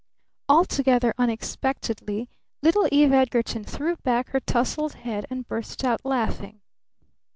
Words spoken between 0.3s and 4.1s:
Altogether unexpectedly little Eve Edgarton threw